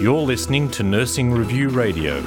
You're 0.00 0.20
listening 0.20 0.70
to 0.72 0.82
Nursing 0.82 1.32
Review 1.32 1.68
Radio. 1.68 2.22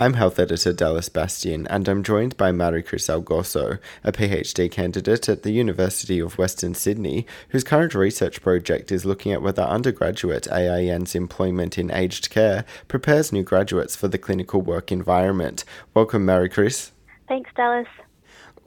I'm 0.00 0.14
health 0.14 0.38
editor 0.38 0.72
Dallas 0.72 1.08
Bastian, 1.08 1.66
and 1.66 1.88
I'm 1.88 2.04
joined 2.04 2.36
by 2.36 2.52
Maricris 2.52 3.08
Algoso, 3.08 3.80
a 4.04 4.12
PhD 4.12 4.70
candidate 4.70 5.28
at 5.28 5.42
the 5.42 5.50
University 5.50 6.20
of 6.20 6.38
Western 6.38 6.74
Sydney, 6.74 7.26
whose 7.48 7.64
current 7.64 7.94
research 7.94 8.40
project 8.40 8.92
is 8.92 9.04
looking 9.04 9.32
at 9.32 9.42
whether 9.42 9.62
undergraduate 9.62 10.46
AIN's 10.52 11.16
employment 11.16 11.78
in 11.78 11.90
aged 11.90 12.30
care 12.30 12.64
prepares 12.86 13.32
new 13.32 13.42
graduates 13.42 13.96
for 13.96 14.06
the 14.06 14.18
clinical 14.18 14.62
work 14.62 14.92
environment. 14.92 15.64
Welcome, 15.94 16.24
Maricris. 16.24 16.92
Thanks, 17.26 17.50
Dallas. 17.56 17.88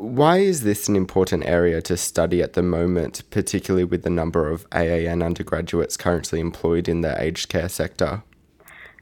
Why 0.02 0.38
is 0.40 0.62
this 0.62 0.90
an 0.90 0.96
important 0.96 1.46
area 1.46 1.80
to 1.84 1.96
study 1.96 2.42
at 2.42 2.54
the 2.54 2.64
moment, 2.64 3.22
particularly 3.30 3.84
with 3.84 4.02
the 4.02 4.10
number 4.10 4.50
of 4.50 4.66
AIN 4.74 5.22
undergraduates 5.22 5.96
currently 5.96 6.40
employed 6.40 6.90
in 6.90 7.02
the 7.02 7.22
aged 7.22 7.50
care 7.50 7.70
sector? 7.70 8.24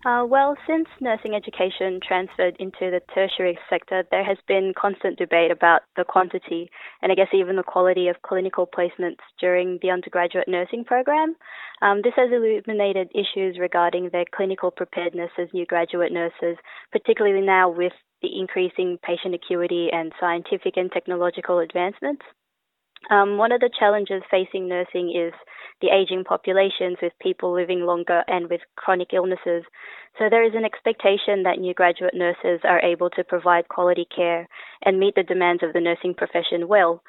Uh, 0.06 0.24
well, 0.26 0.56
since 0.66 0.88
nursing 1.02 1.36
education 1.36 2.00
transferred 2.02 2.56
into 2.58 2.90
the 2.90 3.02
tertiary 3.14 3.60
sector, 3.70 4.06
there 4.12 4.24
has 4.24 4.38
been 4.48 4.74
constant 4.80 5.18
debate 5.18 5.52
about 5.52 5.82
the 5.98 6.06
quantity 6.06 6.70
and 7.02 7.12
I 7.12 7.16
guess 7.16 7.28
even 7.34 7.58
the 7.58 7.64
quality 7.64 8.08
of 8.08 8.22
clinical 8.22 8.66
placements 8.66 9.20
during 9.42 9.78
the 9.82 9.92
undergraduate 9.92 10.48
nursing 10.48 10.86
program. 10.86 11.36
Um, 11.82 12.00
this 12.02 12.14
has 12.16 12.32
illuminated 12.32 13.12
issues 13.14 13.60
regarding 13.60 14.10
their 14.12 14.24
clinical 14.34 14.72
preparedness 14.72 15.32
as 15.38 15.50
new 15.54 15.66
graduate 15.66 16.14
nurses, 16.14 16.56
particularly 16.94 17.46
now 17.46 17.70
with 17.70 17.94
the 18.22 18.40
increasing 18.40 19.00
patient 19.04 19.36
acuity 19.36 19.90
and 19.92 20.14
scientific 20.18 20.78
and 20.78 20.90
technological 20.94 21.60
advancements. 21.60 22.22
Um, 23.10 23.38
one 23.38 23.52
of 23.52 23.62
the 23.62 23.70
challenges 23.80 24.24
facing 24.30 24.68
nursing 24.68 25.10
is 25.16 25.34
the 25.82 25.90
aging 25.90 26.24
populations 26.26 26.98
with 27.02 27.14
people 27.22 27.54
living 27.54 27.82
longer 27.82 28.24
and 28.28 28.50
with 28.50 28.62
chronic 28.76 29.14
illnesses. 29.14 29.64
So 30.18 30.30
there 30.30 30.44
is 30.44 30.54
an 30.54 30.66
expectation 30.66 31.44
that 31.44 31.60
new 31.60 31.74
graduate 31.74 32.14
nurses 32.14 32.60
are 32.64 32.82
able 32.82 33.10
to 33.12 33.24
provide 33.24 33.70
quality 33.70 34.06
care 34.14 34.48
and 34.84 35.00
meet 35.00 35.16
the 35.16 35.24
demands 35.24 35.64
of 35.64 35.74
the 35.74 35.80
nursing 35.82 36.14
profession 36.14 36.68
well. 36.68 37.02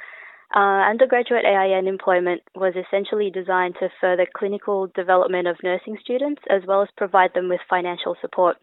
Uh, 0.55 0.82
undergraduate 0.88 1.44
AIN 1.44 1.86
employment 1.86 2.42
was 2.56 2.75
essentially 2.75 3.30
designed 3.30 3.77
to 3.78 3.88
further 4.00 4.27
clinical 4.36 4.88
development 4.97 5.47
of 5.47 5.56
nursing 5.62 5.97
students 6.00 6.42
as 6.48 6.62
well 6.66 6.82
as 6.82 6.88
provide 6.97 7.34
them 7.34 7.48
with 7.48 7.60
financial 7.69 8.16
support. 8.20 8.56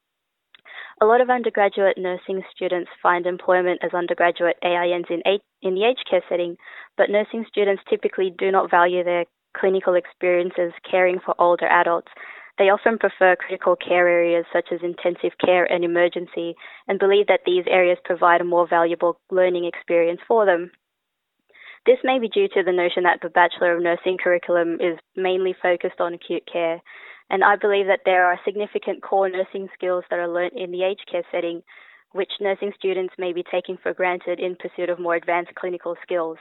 A 1.00 1.06
lot 1.06 1.22
of 1.22 1.30
undergraduate 1.30 1.98
nursing 1.98 2.42
students 2.56 2.90
find 3.04 3.28
employment 3.28 3.82
as 3.84 3.94
undergraduate 3.94 4.58
AINs 4.64 5.06
in, 5.12 5.22
in 5.62 5.76
the 5.76 5.84
aged 5.84 6.08
care 6.10 6.24
setting, 6.28 6.58
but 6.98 7.12
nursing 7.12 7.46
students 7.48 7.84
typically 7.88 8.34
do 8.36 8.52
not 8.52 8.72
value 8.72 9.04
their 9.04 9.26
clinical 9.56 9.94
experiences 9.94 10.74
caring 10.90 11.20
for 11.24 11.36
older 11.40 11.68
adults. 11.68 12.08
They 12.58 12.70
often 12.70 12.98
prefer 12.98 13.36
critical 13.36 13.76
care 13.76 14.08
areas 14.08 14.46
such 14.52 14.70
as 14.72 14.80
intensive 14.82 15.38
care 15.38 15.72
and 15.72 15.84
emergency 15.84 16.56
and 16.88 16.98
believe 16.98 17.28
that 17.28 17.42
these 17.46 17.66
areas 17.68 18.00
provide 18.04 18.42
a 18.42 18.46
more 18.46 18.68
valuable 18.68 19.20
learning 19.30 19.66
experience 19.66 20.22
for 20.28 20.48
them. 20.48 20.72
This 21.86 22.00
may 22.04 22.18
be 22.18 22.28
due 22.28 22.48
to 22.50 22.64
the 22.64 22.72
notion 22.72 23.04
that 23.04 23.20
the 23.22 23.30
Bachelor 23.30 23.78
of 23.78 23.84
Nursing 23.84 24.18
curriculum 24.18 24.82
is 24.82 24.98
mainly 25.16 25.56
focused 25.62 26.02
on 26.02 26.16
acute 26.16 26.44
care, 26.52 26.82
and 27.30 27.44
I 27.44 27.56
believe 27.56 27.88
that 27.88 28.02
there 28.06 28.26
are 28.26 28.40
significant 28.46 29.04
core 29.04 29.30
nursing 29.30 29.68
skills 29.74 30.06
that 30.10 30.20
are 30.20 30.28
learnt 30.28 30.54
in 30.56 30.72
the 30.72 30.84
aged 30.84 31.08
care 31.12 31.24
setting, 31.32 31.62
which 32.14 32.32
nursing 32.40 32.72
students 32.78 33.14
may 33.18 33.34
be 33.34 33.44
taking 33.44 33.78
for 33.78 33.94
granted 33.94 34.40
in 34.40 34.56
pursuit 34.56 34.90
of 34.90 35.00
more 35.00 35.16
advanced 35.16 35.56
clinical 35.56 35.96
skills. 36.02 36.38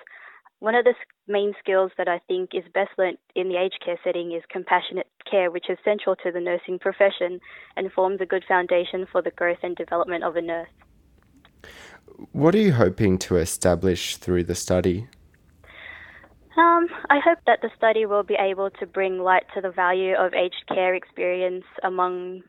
One 0.61 0.75
of 0.75 0.85
the 0.85 0.95
main 1.29 1.53
skills 1.59 1.91
that 1.99 2.09
I 2.09 2.21
think 2.29 2.51
is 2.55 2.65
best 2.73 2.91
learnt 2.97 3.19
in 3.35 3.49
the 3.49 3.57
aged 3.57 3.83
care 3.85 3.99
setting 4.03 4.33
is 4.33 4.43
compassionate 4.51 5.09
care, 5.31 5.51
which 5.51 5.69
is 5.69 5.77
central 5.85 6.17
to 6.17 6.31
the 6.33 6.41
nursing 6.41 6.79
profession 6.79 7.41
and 7.77 7.93
forms 7.93 8.21
a 8.21 8.27
good 8.27 8.45
foundation 8.49 9.07
for 9.11 9.21
the 9.21 9.33
growth 9.33 9.59
and 9.63 9.77
development 9.77 10.25
of 10.25 10.37
a 10.37 10.41
nurse. 10.41 10.69
What 12.33 12.55
are 12.55 12.59
you 12.59 12.73
hoping 12.73 13.19
to 13.19 13.37
establish 13.37 14.17
through 14.17 14.45
the 14.45 14.55
study? 14.55 15.09
Um, 16.57 16.87
I 17.11 17.21
hope 17.23 17.39
that 17.47 17.61
the 17.61 17.71
study 17.77 18.07
will 18.07 18.23
be 18.23 18.37
able 18.41 18.71
to 18.81 18.87
bring 18.87 19.19
light 19.19 19.45
to 19.55 19.61
the 19.61 19.71
value 19.71 20.15
of 20.15 20.33
aged 20.33 20.65
care 20.69 20.95
experience 20.95 21.65
among 21.83 22.43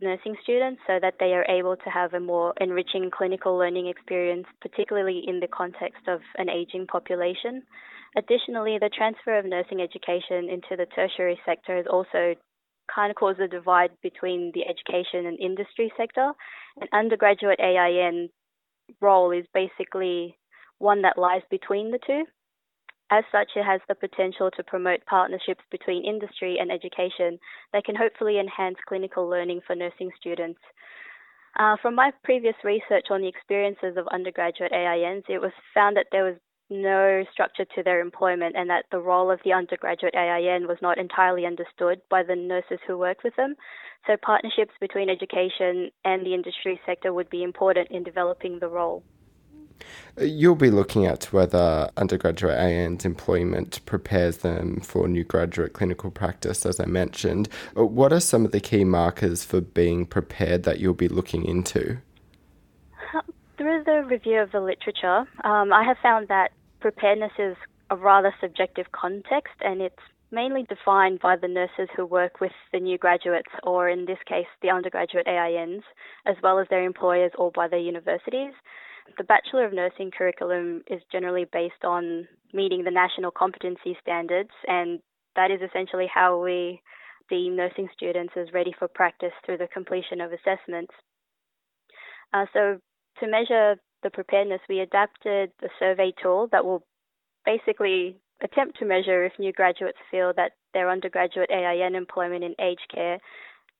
nursing 0.00 0.34
students 0.42 0.80
so 0.86 0.98
that 1.00 1.14
they 1.20 1.32
are 1.34 1.44
able 1.44 1.76
to 1.76 1.90
have 1.90 2.14
a 2.14 2.20
more 2.20 2.54
enriching 2.58 3.10
clinical 3.10 3.56
learning 3.58 3.86
experience, 3.86 4.46
particularly 4.62 5.22
in 5.26 5.40
the 5.40 5.46
context 5.46 6.08
of 6.08 6.20
an 6.38 6.48
aging 6.48 6.86
population. 6.86 7.62
Additionally, 8.16 8.78
the 8.80 8.90
transfer 8.96 9.38
of 9.38 9.44
nursing 9.44 9.80
education 9.80 10.48
into 10.48 10.74
the 10.76 10.86
tertiary 10.96 11.38
sector 11.44 11.76
has 11.76 11.86
also 11.86 12.34
kind 12.92 13.10
of 13.10 13.16
caused 13.16 13.40
a 13.40 13.46
divide 13.46 13.90
between 14.02 14.50
the 14.54 14.62
education 14.64 15.26
and 15.26 15.38
industry 15.38 15.92
sector. 15.96 16.32
An 16.80 16.88
undergraduate 16.92 17.60
AIN 17.60 18.30
role 19.00 19.30
is 19.30 19.44
basically 19.52 20.36
one 20.78 21.02
that 21.02 21.18
lies 21.18 21.42
between 21.50 21.90
the 21.90 22.00
two. 22.04 22.24
As 23.10 23.24
such, 23.32 23.50
it 23.56 23.64
has 23.64 23.80
the 23.88 23.96
potential 23.96 24.50
to 24.52 24.62
promote 24.62 25.04
partnerships 25.06 25.64
between 25.70 26.04
industry 26.04 26.58
and 26.60 26.70
education 26.70 27.40
that 27.72 27.84
can 27.84 27.96
hopefully 27.96 28.38
enhance 28.38 28.76
clinical 28.86 29.28
learning 29.28 29.62
for 29.66 29.74
nursing 29.74 30.10
students. 30.20 30.60
Uh, 31.58 31.76
from 31.82 31.96
my 31.96 32.12
previous 32.22 32.54
research 32.62 33.06
on 33.10 33.20
the 33.20 33.28
experiences 33.28 33.96
of 33.96 34.06
undergraduate 34.12 34.72
AINs, 34.72 35.24
it 35.28 35.40
was 35.40 35.50
found 35.74 35.96
that 35.96 36.06
there 36.12 36.24
was 36.24 36.36
no 36.70 37.24
structure 37.32 37.64
to 37.64 37.82
their 37.82 38.00
employment 38.00 38.54
and 38.56 38.70
that 38.70 38.84
the 38.92 39.00
role 39.00 39.28
of 39.28 39.40
the 39.44 39.52
undergraduate 39.52 40.14
AIN 40.14 40.68
was 40.68 40.78
not 40.80 40.98
entirely 40.98 41.44
understood 41.44 42.00
by 42.08 42.22
the 42.22 42.36
nurses 42.36 42.78
who 42.86 42.96
worked 42.96 43.24
with 43.24 43.34
them. 43.34 43.56
So, 44.06 44.16
partnerships 44.22 44.74
between 44.80 45.10
education 45.10 45.90
and 46.04 46.24
the 46.24 46.32
industry 46.32 46.80
sector 46.86 47.12
would 47.12 47.28
be 47.28 47.42
important 47.42 47.90
in 47.90 48.04
developing 48.04 48.60
the 48.60 48.68
role. 48.68 49.02
You'll 50.20 50.54
be 50.54 50.70
looking 50.70 51.06
at 51.06 51.32
whether 51.32 51.90
undergraduate 51.96 52.58
AIN's 52.58 53.06
employment 53.06 53.80
prepares 53.86 54.38
them 54.38 54.80
for 54.80 55.08
new 55.08 55.24
graduate 55.24 55.72
clinical 55.72 56.10
practice, 56.10 56.66
as 56.66 56.78
I 56.78 56.84
mentioned. 56.84 57.48
Uh, 57.74 57.86
what 57.86 58.12
are 58.12 58.20
some 58.20 58.44
of 58.44 58.52
the 58.52 58.60
key 58.60 58.84
markers 58.84 59.44
for 59.44 59.62
being 59.62 60.04
prepared 60.04 60.64
that 60.64 60.78
you'll 60.78 60.92
be 60.92 61.08
looking 61.08 61.46
into? 61.46 61.98
Through 63.56 63.84
the 63.84 64.04
review 64.06 64.40
of 64.40 64.52
the 64.52 64.60
literature, 64.60 65.26
um, 65.42 65.72
I 65.72 65.84
have 65.84 65.96
found 66.02 66.28
that 66.28 66.50
preparedness 66.80 67.32
is 67.38 67.56
a 67.88 67.96
rather 67.96 68.34
subjective 68.42 68.92
context 68.92 69.54
and 69.62 69.80
it's 69.80 69.96
mainly 70.30 70.64
defined 70.64 71.20
by 71.20 71.36
the 71.36 71.48
nurses 71.48 71.88
who 71.96 72.04
work 72.04 72.40
with 72.40 72.52
the 72.72 72.78
new 72.78 72.98
graduates, 72.98 73.50
or 73.62 73.88
in 73.88 74.04
this 74.04 74.18
case, 74.26 74.46
the 74.60 74.68
undergraduate 74.68 75.26
AINs, 75.26 75.82
as 76.26 76.36
well 76.42 76.58
as 76.58 76.68
their 76.68 76.84
employers 76.84 77.32
or 77.38 77.50
by 77.50 77.68
their 77.68 77.80
universities 77.80 78.52
the 79.18 79.24
Bachelor 79.24 79.64
of 79.64 79.72
Nursing 79.72 80.10
curriculum 80.16 80.82
is 80.86 81.02
generally 81.12 81.46
based 81.50 81.84
on 81.84 82.26
meeting 82.52 82.84
the 82.84 82.90
national 82.90 83.30
competency 83.30 83.96
standards, 84.00 84.50
and 84.66 85.00
that 85.36 85.50
is 85.50 85.60
essentially 85.60 86.08
how 86.12 86.42
we 86.42 86.80
deem 87.28 87.56
nursing 87.56 87.88
students 87.94 88.34
as 88.36 88.52
ready 88.52 88.74
for 88.78 88.88
practice 88.88 89.32
through 89.44 89.58
the 89.58 89.68
completion 89.72 90.20
of 90.20 90.32
assessments. 90.32 90.92
Uh, 92.32 92.46
so, 92.52 92.78
to 93.20 93.26
measure 93.28 93.76
the 94.02 94.10
preparedness, 94.10 94.60
we 94.68 94.80
adapted 94.80 95.50
a 95.62 95.68
survey 95.78 96.12
tool 96.22 96.48
that 96.52 96.64
will 96.64 96.82
basically 97.44 98.16
attempt 98.42 98.78
to 98.78 98.84
measure 98.84 99.24
if 99.24 99.32
new 99.38 99.52
graduates 99.52 99.98
feel 100.10 100.32
that 100.36 100.52
their 100.72 100.90
undergraduate 100.90 101.50
AIN 101.50 101.94
employment 101.94 102.44
in 102.44 102.54
aged 102.60 102.90
care 102.92 103.18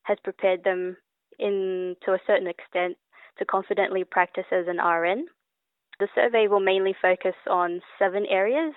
has 0.03 0.19
prepared 0.23 0.65
them 0.65 0.97
in 1.39 1.97
to 2.05 2.13
a 2.13 2.21
certain 2.27 2.47
extent 2.47 2.97
to 3.39 3.45
confidently 3.45 4.05
practice 4.05 4.47
as 4.53 4.67
an 4.69 4.79
RN. 4.79 5.27
The 5.99 6.09
survey 6.15 6.47
will 6.49 6.61
mainly 6.61 6.95
focus 7.01 7.35
on 7.49 7.81
seven 7.99 8.27
areas, 8.27 8.75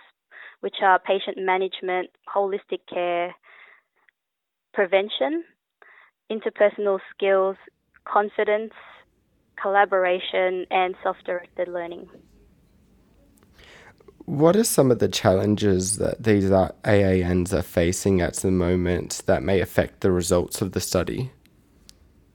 which 0.61 0.75
are 0.81 0.99
patient 0.99 1.37
management, 1.37 2.09
holistic 2.33 2.79
care, 2.91 3.33
prevention, 4.73 5.43
interpersonal 6.31 6.99
skills, 7.15 7.55
confidence, 8.05 8.73
collaboration, 9.61 10.65
and 10.71 10.95
self 11.03 11.17
directed 11.25 11.67
learning. 11.67 12.09
What 14.25 14.55
are 14.55 14.63
some 14.63 14.89
of 14.89 14.99
the 14.99 15.09
challenges 15.09 15.97
that 15.97 16.23
these 16.23 16.49
AINs 16.85 17.53
are 17.53 17.61
facing 17.61 18.21
at 18.21 18.35
the 18.35 18.51
moment 18.51 19.21
that 19.25 19.43
may 19.43 19.59
affect 19.59 19.99
the 19.99 20.11
results 20.11 20.61
of 20.61 20.71
the 20.71 20.79
study? 20.79 21.31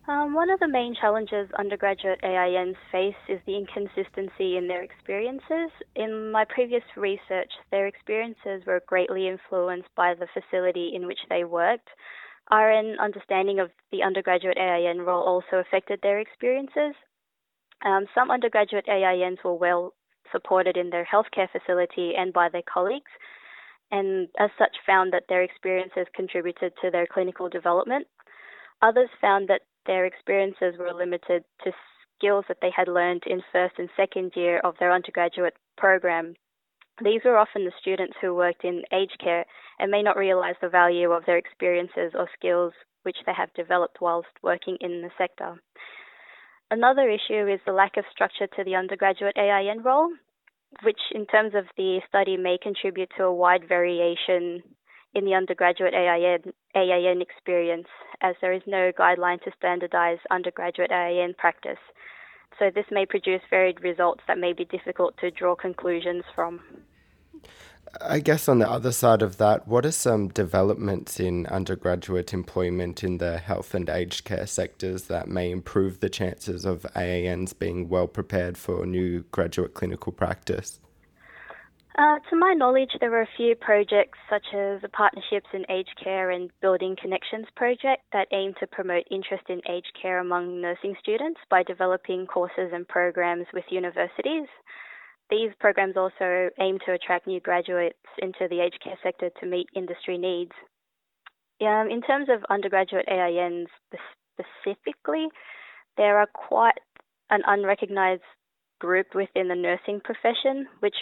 Um, 0.08 0.32
one 0.32 0.48
of 0.48 0.58
the 0.58 0.68
main 0.68 0.94
challenges 0.98 1.50
undergraduate 1.58 2.20
AINs 2.24 2.76
face 2.90 3.14
is 3.28 3.40
the 3.44 3.54
inconsistency 3.58 4.56
in 4.56 4.66
their 4.66 4.82
experiences. 4.82 5.70
In 5.96 6.32
my 6.32 6.46
previous 6.48 6.82
research, 6.96 7.52
their 7.70 7.86
experiences 7.86 8.64
were 8.66 8.80
greatly 8.86 9.28
influenced 9.28 9.94
by 9.94 10.14
the 10.14 10.26
facility 10.32 10.92
in 10.94 11.06
which 11.06 11.18
they 11.28 11.44
worked. 11.44 11.88
RN 12.50 12.96
understanding 12.98 13.60
of 13.60 13.70
the 13.92 14.02
undergraduate 14.02 14.56
AIN 14.56 15.02
role 15.02 15.22
also 15.24 15.58
affected 15.58 16.00
their 16.00 16.20
experiences. 16.20 16.94
Um, 17.84 18.06
some 18.14 18.30
undergraduate 18.30 18.88
AINs 18.88 19.40
were 19.44 19.54
well 19.54 19.92
supported 20.32 20.78
in 20.78 20.88
their 20.88 21.06
healthcare 21.06 21.50
facility 21.52 22.14
and 22.16 22.32
by 22.32 22.48
their 22.48 22.62
colleagues, 22.62 23.10
and 23.90 24.28
as 24.38 24.48
such 24.58 24.76
found 24.86 25.12
that 25.12 25.24
their 25.28 25.42
experiences 25.42 26.06
contributed 26.14 26.72
to 26.80 26.90
their 26.90 27.06
clinical 27.06 27.50
development. 27.50 28.06
Others 28.82 29.10
found 29.20 29.48
that 29.48 29.62
their 29.86 30.04
experiences 30.04 30.78
were 30.78 30.92
limited 30.92 31.44
to 31.64 31.72
skills 32.16 32.44
that 32.48 32.58
they 32.60 32.70
had 32.74 32.88
learned 32.88 33.22
in 33.26 33.42
first 33.52 33.74
and 33.78 33.88
second 33.96 34.32
year 34.36 34.60
of 34.60 34.74
their 34.78 34.92
undergraduate 34.92 35.56
program. 35.76 36.34
These 37.02 37.22
were 37.24 37.38
often 37.38 37.64
the 37.64 37.72
students 37.80 38.16
who 38.20 38.34
worked 38.34 38.64
in 38.64 38.82
aged 38.92 39.20
care 39.22 39.44
and 39.78 39.90
may 39.90 40.02
not 40.02 40.16
realize 40.16 40.56
the 40.60 40.68
value 40.68 41.12
of 41.12 41.24
their 41.26 41.36
experiences 41.36 42.12
or 42.14 42.28
skills 42.36 42.72
which 43.02 43.18
they 43.24 43.32
have 43.32 43.52
developed 43.54 44.00
whilst 44.00 44.28
working 44.42 44.76
in 44.80 45.02
the 45.02 45.10
sector. 45.16 45.60
Another 46.70 47.08
issue 47.08 47.48
is 47.48 47.60
the 47.64 47.72
lack 47.72 47.96
of 47.96 48.04
structure 48.10 48.46
to 48.46 48.64
the 48.64 48.74
undergraduate 48.74 49.38
AIN 49.38 49.82
role, 49.82 50.10
which, 50.82 51.00
in 51.12 51.24
terms 51.26 51.54
of 51.54 51.64
the 51.76 52.00
study, 52.08 52.36
may 52.36 52.58
contribute 52.60 53.10
to 53.16 53.24
a 53.24 53.34
wide 53.34 53.66
variation 53.66 54.62
in 55.14 55.24
the 55.24 55.34
undergraduate 55.34 55.94
AIN, 55.94 56.52
AIN 56.74 57.22
experience, 57.22 57.88
as 58.20 58.34
there 58.40 58.52
is 58.52 58.62
no 58.66 58.92
guideline 58.98 59.42
to 59.42 59.50
standardize 59.56 60.18
undergraduate 60.30 60.90
AIN 60.90 61.34
practice. 61.36 61.78
So, 62.58 62.70
this 62.74 62.86
may 62.90 63.06
produce 63.06 63.42
varied 63.50 63.82
results 63.82 64.22
that 64.26 64.38
may 64.38 64.52
be 64.52 64.64
difficult 64.64 65.16
to 65.18 65.30
draw 65.30 65.54
conclusions 65.54 66.24
from. 66.34 66.60
I 68.00 68.18
guess 68.18 68.48
on 68.48 68.58
the 68.58 68.68
other 68.68 68.92
side 68.92 69.22
of 69.22 69.38
that, 69.38 69.66
what 69.66 69.86
are 69.86 69.92
some 69.92 70.28
developments 70.28 71.18
in 71.18 71.46
undergraduate 71.46 72.34
employment 72.34 73.02
in 73.02 73.18
the 73.18 73.38
health 73.38 73.74
and 73.74 73.88
aged 73.88 74.24
care 74.24 74.46
sectors 74.46 75.04
that 75.04 75.28
may 75.28 75.50
improve 75.50 76.00
the 76.00 76.10
chances 76.10 76.64
of 76.64 76.84
AINs 76.94 77.52
being 77.52 77.88
well 77.88 78.06
prepared 78.06 78.58
for 78.58 78.84
new 78.84 79.24
graduate 79.30 79.74
clinical 79.74 80.12
practice? 80.12 80.80
Uh, 81.98 82.20
to 82.30 82.36
my 82.36 82.54
knowledge, 82.54 82.92
there 83.00 83.10
were 83.10 83.22
a 83.22 83.36
few 83.36 83.56
projects 83.56 84.20
such 84.30 84.46
as 84.54 84.80
the 84.82 84.88
Partnerships 84.92 85.48
in 85.52 85.64
Aged 85.68 85.98
Care 86.02 86.30
and 86.30 86.48
Building 86.62 86.94
Connections 86.94 87.46
project 87.56 88.04
that 88.12 88.28
aim 88.30 88.54
to 88.60 88.68
promote 88.68 89.02
interest 89.10 89.42
in 89.48 89.60
aged 89.68 89.90
care 90.00 90.20
among 90.20 90.60
nursing 90.60 90.94
students 91.00 91.40
by 91.50 91.64
developing 91.64 92.24
courses 92.28 92.70
and 92.72 92.86
programs 92.86 93.46
with 93.52 93.64
universities. 93.68 94.46
These 95.28 95.50
programs 95.58 95.96
also 95.96 96.50
aim 96.60 96.78
to 96.86 96.92
attract 96.92 97.26
new 97.26 97.40
graduates 97.40 97.98
into 98.18 98.46
the 98.48 98.60
aged 98.60 98.80
care 98.80 98.98
sector 99.02 99.30
to 99.40 99.46
meet 99.46 99.66
industry 99.74 100.18
needs. 100.18 100.52
Um, 101.60 101.90
in 101.90 102.00
terms 102.02 102.28
of 102.30 102.44
undergraduate 102.48 103.08
AINs 103.08 103.66
specifically, 103.90 105.26
there 105.96 106.18
are 106.18 106.28
quite 106.32 106.78
an 107.30 107.40
unrecognised 107.44 108.22
group 108.78 109.16
within 109.16 109.48
the 109.48 109.56
nursing 109.56 110.00
profession, 110.00 110.68
which 110.78 110.94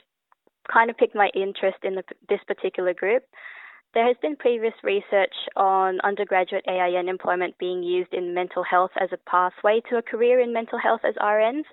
kind 0.72 0.90
of 0.90 0.96
piqued 0.96 1.14
my 1.14 1.30
interest 1.34 1.78
in 1.82 1.94
the, 1.94 2.02
this 2.28 2.40
particular 2.46 2.94
group. 2.94 3.24
There 3.94 4.06
has 4.06 4.16
been 4.20 4.36
previous 4.36 4.74
research 4.82 5.34
on 5.56 6.00
undergraduate 6.02 6.64
AIN 6.68 7.08
employment 7.08 7.56
being 7.58 7.82
used 7.82 8.12
in 8.12 8.34
mental 8.34 8.62
health 8.62 8.90
as 9.00 9.08
a 9.12 9.30
pathway 9.30 9.80
to 9.88 9.96
a 9.96 10.02
career 10.02 10.40
in 10.40 10.52
mental 10.52 10.78
health 10.78 11.00
as 11.04 11.14
RNs, 11.14 11.64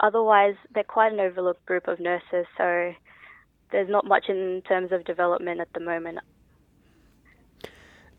Otherwise, 0.00 0.56
they're 0.74 0.84
quite 0.84 1.12
an 1.12 1.20
overlooked 1.20 1.64
group 1.64 1.88
of 1.88 2.00
nurses, 2.00 2.46
so 2.58 2.92
there's 3.72 3.88
not 3.88 4.04
much 4.04 4.26
in 4.28 4.62
terms 4.68 4.92
of 4.92 5.04
development 5.04 5.60
at 5.60 5.72
the 5.72 5.80
moment. 5.80 6.18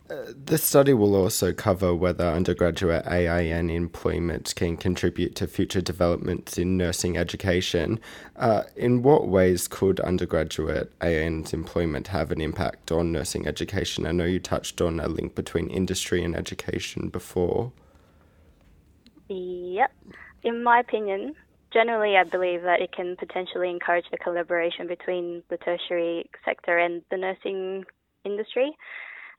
Uh, 0.09 0.31
this 0.35 0.63
study 0.63 0.93
will 0.93 1.15
also 1.15 1.51
cover 1.51 1.93
whether 1.93 2.25
undergraduate 2.25 3.05
AIN 3.07 3.69
employment 3.69 4.53
can 4.55 4.77
contribute 4.77 5.35
to 5.35 5.47
future 5.47 5.81
developments 5.81 6.57
in 6.57 6.77
nursing 6.77 7.17
education. 7.17 7.99
Uh, 8.37 8.63
in 8.77 9.01
what 9.01 9.27
ways 9.27 9.67
could 9.67 9.99
undergraduate 9.99 10.91
AIN's 11.01 11.51
employment 11.51 12.07
have 12.07 12.31
an 12.31 12.39
impact 12.39 12.89
on 12.89 13.11
nursing 13.11 13.45
education? 13.47 14.05
I 14.05 14.13
know 14.13 14.23
you 14.23 14.39
touched 14.39 14.79
on 14.79 15.01
a 15.01 15.09
link 15.09 15.35
between 15.35 15.69
industry 15.69 16.23
and 16.23 16.35
education 16.35 17.09
before. 17.09 17.73
Yep. 19.27 19.91
In 20.43 20.63
my 20.63 20.79
opinion, 20.79 21.35
generally, 21.73 22.15
I 22.15 22.23
believe 22.23 22.61
that 22.61 22.81
it 22.81 22.93
can 22.93 23.17
potentially 23.17 23.69
encourage 23.69 24.05
the 24.09 24.17
collaboration 24.17 24.87
between 24.87 25.43
the 25.49 25.57
tertiary 25.57 26.29
sector 26.45 26.77
and 26.77 27.01
the 27.11 27.17
nursing 27.17 27.83
industry. 28.23 28.71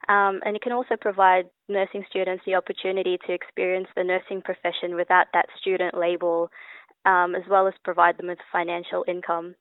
Um, 0.09 0.41
and 0.43 0.55
it 0.55 0.63
can 0.63 0.71
also 0.71 0.95
provide 0.99 1.45
nursing 1.67 2.03
students 2.09 2.43
the 2.43 2.55
opportunity 2.55 3.19
to 3.27 3.33
experience 3.33 3.87
the 3.95 4.03
nursing 4.03 4.41
profession 4.41 4.95
without 4.95 5.27
that 5.33 5.45
student 5.61 5.95
label, 5.95 6.49
um, 7.05 7.35
as 7.35 7.43
well 7.47 7.67
as 7.67 7.75
provide 7.83 8.17
them 8.17 8.27
with 8.27 8.39
financial 8.51 9.05
income. 9.07 9.53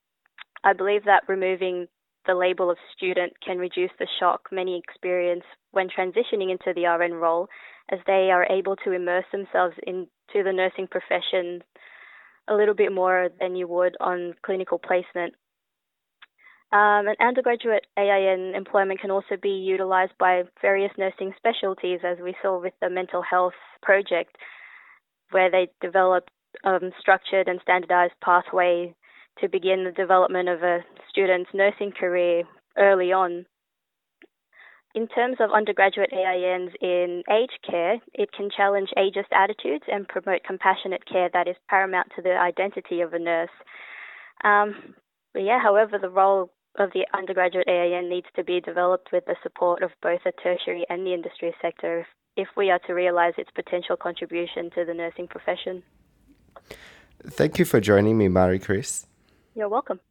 I 0.64 0.72
believe 0.72 1.04
that 1.04 1.28
removing 1.28 1.86
the 2.26 2.34
label 2.34 2.70
of 2.70 2.78
student 2.96 3.34
can 3.44 3.58
reduce 3.58 3.90
the 3.98 4.08
shock 4.18 4.48
many 4.50 4.78
experience 4.78 5.44
when 5.72 5.88
transitioning 5.88 6.50
into 6.50 6.72
the 6.74 6.86
RN 6.86 7.14
role, 7.14 7.48
as 7.90 7.98
they 8.06 8.30
are 8.32 8.46
able 8.50 8.76
to 8.76 8.92
immerse 8.92 9.24
themselves 9.30 9.74
into 9.86 10.42
the 10.42 10.52
nursing 10.52 10.88
profession 10.88 11.62
a 12.48 12.54
little 12.54 12.74
bit 12.74 12.92
more 12.92 13.28
than 13.38 13.54
you 13.54 13.68
would 13.68 13.96
on 14.00 14.34
clinical 14.42 14.78
placement. 14.78 15.34
Um, 16.70 17.08
and 17.08 17.16
undergraduate 17.20 17.86
AIN 17.96 18.54
employment 18.54 19.00
can 19.00 19.10
also 19.10 19.36
be 19.40 19.50
utilised 19.50 20.12
by 20.18 20.42
various 20.60 20.92
nursing 20.98 21.32
specialties, 21.36 22.00
as 22.04 22.18
we 22.22 22.34
saw 22.42 22.60
with 22.60 22.74
the 22.80 22.90
mental 22.90 23.22
health 23.22 23.54
project, 23.82 24.36
where 25.30 25.50
they 25.50 25.68
developed 25.80 26.30
um, 26.64 26.90
structured 27.00 27.48
and 27.48 27.60
standardised 27.62 28.14
pathway 28.22 28.94
to 29.40 29.48
begin 29.48 29.84
the 29.84 29.92
development 29.92 30.48
of 30.48 30.62
a 30.62 30.80
student's 31.08 31.50
nursing 31.54 31.92
career 31.92 32.44
early 32.76 33.12
on 33.12 33.46
in 34.94 35.06
terms 35.08 35.36
of 35.38 35.50
undergraduate 35.52 36.10
AINs 36.12 36.72
in 36.80 37.22
aged 37.30 37.58
care, 37.68 37.98
it 38.14 38.32
can 38.32 38.48
challenge 38.54 38.88
ageist 38.96 39.30
attitudes 39.32 39.84
and 39.86 40.08
promote 40.08 40.42
compassionate 40.44 41.06
care 41.06 41.28
that 41.32 41.46
is 41.46 41.56
paramount 41.68 42.08
to 42.16 42.22
the 42.22 42.36
identity 42.36 43.00
of 43.00 43.12
a 43.12 43.18
nurse. 43.18 43.50
Um, 44.42 44.94
but 45.32 45.42
yeah, 45.42 45.60
however, 45.62 45.98
the 45.98 46.08
role 46.10 46.50
of 46.76 46.90
the 46.92 47.06
undergraduate 47.16 47.68
AIN 47.68 48.08
needs 48.08 48.26
to 48.36 48.44
be 48.44 48.60
developed 48.60 49.08
with 49.12 49.24
the 49.26 49.36
support 49.42 49.82
of 49.82 49.90
both 50.02 50.20
the 50.24 50.32
tertiary 50.42 50.84
and 50.88 51.06
the 51.06 51.14
industry 51.14 51.54
sector 51.60 52.06
if 52.36 52.48
we 52.56 52.70
are 52.70 52.78
to 52.86 52.92
realise 52.92 53.34
its 53.36 53.50
potential 53.54 53.96
contribution 53.96 54.70
to 54.70 54.84
the 54.84 54.94
nursing 54.94 55.26
profession. 55.26 55.82
Thank 57.26 57.58
you 57.58 57.64
for 57.64 57.80
joining 57.80 58.16
me, 58.16 58.28
Maricris. 58.28 59.06
You're 59.54 59.68
welcome. 59.68 59.98